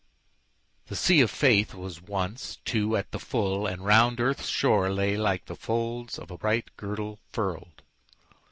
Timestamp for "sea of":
0.95-1.31